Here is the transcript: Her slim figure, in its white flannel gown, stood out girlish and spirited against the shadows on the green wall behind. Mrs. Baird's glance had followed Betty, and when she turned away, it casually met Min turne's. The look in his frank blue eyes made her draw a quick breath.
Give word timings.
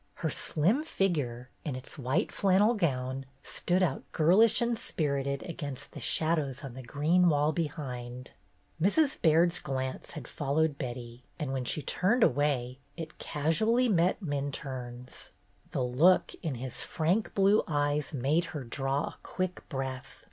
Her 0.15 0.31
slim 0.31 0.81
figure, 0.81 1.51
in 1.63 1.75
its 1.75 1.95
white 1.99 2.31
flannel 2.31 2.73
gown, 2.73 3.27
stood 3.43 3.83
out 3.83 4.03
girlish 4.13 4.59
and 4.59 4.75
spirited 4.75 5.43
against 5.43 5.91
the 5.91 5.99
shadows 5.99 6.63
on 6.63 6.73
the 6.73 6.81
green 6.81 7.29
wall 7.29 7.51
behind. 7.51 8.31
Mrs. 8.81 9.21
Baird's 9.21 9.59
glance 9.59 10.13
had 10.13 10.27
followed 10.27 10.79
Betty, 10.79 11.23
and 11.37 11.53
when 11.53 11.65
she 11.65 11.83
turned 11.83 12.23
away, 12.23 12.79
it 12.97 13.19
casually 13.19 13.87
met 13.89 14.23
Min 14.23 14.51
turne's. 14.51 15.33
The 15.69 15.83
look 15.83 16.33
in 16.41 16.55
his 16.55 16.81
frank 16.81 17.35
blue 17.35 17.61
eyes 17.67 18.11
made 18.11 18.45
her 18.57 18.63
draw 18.63 19.03
a 19.03 19.17
quick 19.21 19.69
breath. 19.69 20.19